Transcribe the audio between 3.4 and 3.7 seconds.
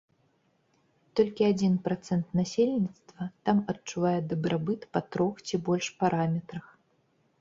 там